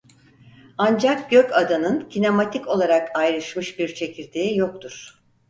Ancak 0.77 1.29
gökadanın 1.31 2.09
kinematik 2.09 2.67
olarak 2.67 3.15
ayrışmış 3.17 3.79
bir 3.79 3.95
çekirdeği 3.95 4.57
yoktur. 4.57 5.21